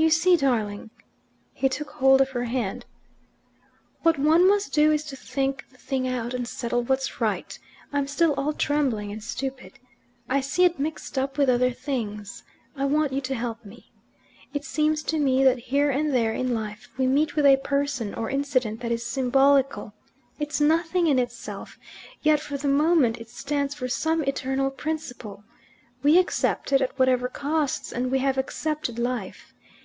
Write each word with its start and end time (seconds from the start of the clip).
"You 0.00 0.10
see, 0.10 0.36
darling" 0.36 0.90
he 1.52 1.68
took 1.68 1.90
hold 1.90 2.20
of 2.20 2.30
her 2.30 2.44
hand 2.44 2.86
"what 4.02 4.16
one 4.16 4.46
must 4.48 4.72
do 4.72 4.92
is 4.92 5.02
to 5.06 5.16
think 5.16 5.66
the 5.72 5.76
thing 5.76 6.06
out 6.06 6.34
and 6.34 6.46
settle 6.46 6.84
what's 6.84 7.20
right, 7.20 7.58
I'm 7.92 8.06
still 8.06 8.32
all 8.34 8.52
trembling 8.52 9.10
and 9.10 9.20
stupid. 9.22 9.80
I 10.28 10.40
see 10.40 10.62
it 10.64 10.78
mixed 10.78 11.18
up 11.18 11.36
with 11.36 11.48
other 11.48 11.72
things. 11.72 12.44
I 12.76 12.84
want 12.84 13.12
you 13.12 13.20
to 13.22 13.34
help 13.34 13.64
me. 13.64 13.90
It 14.54 14.64
seems 14.64 15.02
to 15.02 15.18
me 15.18 15.42
that 15.42 15.58
here 15.58 15.90
and 15.90 16.14
there 16.14 16.32
in 16.32 16.54
life 16.54 16.88
we 16.96 17.08
meet 17.08 17.34
with 17.34 17.44
a 17.44 17.56
person 17.56 18.14
or 18.14 18.30
incident 18.30 18.78
that 18.82 18.92
is 18.92 19.04
symbolical. 19.04 19.94
It's 20.38 20.60
nothing 20.60 21.08
in 21.08 21.18
itself, 21.18 21.76
yet 22.22 22.38
for 22.38 22.56
the 22.56 22.68
moment 22.68 23.18
it 23.18 23.30
stands 23.30 23.74
for 23.74 23.88
some 23.88 24.22
eternal 24.22 24.70
principle. 24.70 25.42
We 26.04 26.18
accept 26.20 26.72
it, 26.72 26.80
at 26.80 26.96
whatever 27.00 27.26
costs, 27.28 27.90
and 27.92 28.12
we 28.12 28.20
have 28.20 28.38
accepted 28.38 28.96
life. 29.00 29.52